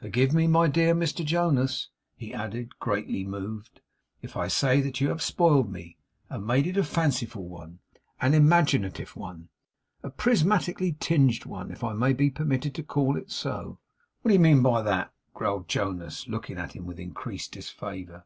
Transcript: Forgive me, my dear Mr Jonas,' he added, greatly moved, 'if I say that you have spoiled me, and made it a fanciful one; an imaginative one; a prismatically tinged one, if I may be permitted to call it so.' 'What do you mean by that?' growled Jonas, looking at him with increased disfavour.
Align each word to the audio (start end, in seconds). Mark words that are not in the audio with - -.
Forgive 0.00 0.32
me, 0.32 0.46
my 0.46 0.68
dear 0.68 0.94
Mr 0.94 1.22
Jonas,' 1.22 1.90
he 2.14 2.32
added, 2.32 2.78
greatly 2.78 3.24
moved, 3.26 3.82
'if 4.22 4.34
I 4.34 4.48
say 4.48 4.80
that 4.80 5.02
you 5.02 5.10
have 5.10 5.20
spoiled 5.20 5.70
me, 5.70 5.98
and 6.30 6.46
made 6.46 6.66
it 6.66 6.78
a 6.78 6.82
fanciful 6.82 7.46
one; 7.46 7.80
an 8.18 8.32
imaginative 8.32 9.14
one; 9.14 9.50
a 10.02 10.08
prismatically 10.08 10.96
tinged 10.98 11.44
one, 11.44 11.70
if 11.70 11.84
I 11.84 11.92
may 11.92 12.14
be 12.14 12.30
permitted 12.30 12.74
to 12.76 12.82
call 12.82 13.18
it 13.18 13.30
so.' 13.30 13.78
'What 14.22 14.30
do 14.30 14.32
you 14.32 14.40
mean 14.40 14.62
by 14.62 14.80
that?' 14.80 15.12
growled 15.34 15.68
Jonas, 15.68 16.26
looking 16.26 16.56
at 16.56 16.72
him 16.74 16.86
with 16.86 16.98
increased 16.98 17.52
disfavour. 17.52 18.24